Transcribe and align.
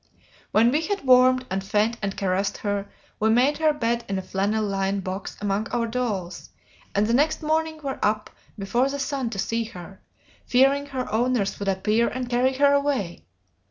When 0.49 0.71
we 0.71 0.81
had 0.81 1.01
warmed, 1.05 1.45
and 1.51 1.63
fed, 1.63 1.95
and 2.01 2.17
caressed 2.17 2.57
her, 2.57 2.89
we 3.19 3.29
made 3.29 3.59
her 3.59 3.71
bed 3.71 4.03
in 4.09 4.17
a 4.17 4.23
flannel 4.23 4.65
lined 4.65 5.03
box 5.03 5.37
among 5.39 5.69
our 5.69 5.85
dolls, 5.85 6.49
and 6.95 7.05
the 7.05 7.13
next 7.13 7.43
morning 7.43 7.79
were 7.83 7.99
up 8.03 8.31
before 8.57 8.89
the 8.89 8.97
sun 8.97 9.29
to 9.29 9.37
see 9.37 9.63
her, 9.65 10.01
fearing 10.43 10.87
her 10.87 11.07
owners 11.13 11.59
would 11.59 11.67
appear 11.67 12.07
and 12.07 12.31
carry 12.31 12.53
her 12.55 12.73
away. 12.73 13.27